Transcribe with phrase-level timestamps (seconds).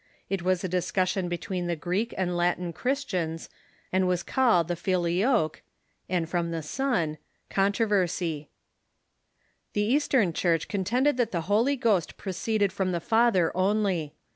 [0.31, 3.51] It was a discussion between the Greek and Latin Christians,
[3.93, 5.61] and was the°HoK Ghost cabled the Filioque
[6.09, 7.19] (and from the Son)
[7.51, 8.47] controver sy.
[9.73, 14.15] The Eastern Church contended that the Holy Ghost proceeded from the Father only.